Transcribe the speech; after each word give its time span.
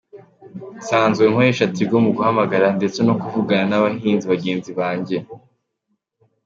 Nsanzwe 0.79 1.23
nkoresha 1.31 1.65
Tigo 1.75 1.97
mu 2.05 2.11
guhamagara, 2.15 2.67
ndetse 2.77 2.99
no 3.07 3.13
kuvugana 3.21 3.65
n’abahinzi 3.67 4.25
bagenzi 4.31 4.71
banjye. 4.79 5.17